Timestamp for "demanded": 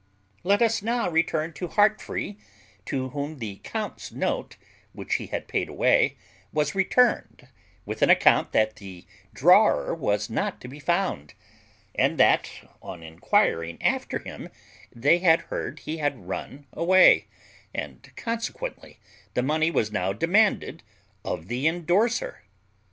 20.13-20.81